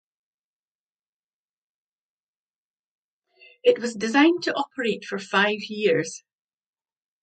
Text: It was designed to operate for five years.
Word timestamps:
It 3.63 3.77
was 3.79 3.93
designed 3.93 4.41
to 4.45 4.53
operate 4.55 5.05
for 5.05 5.19
five 5.19 5.59
years. 5.69 6.23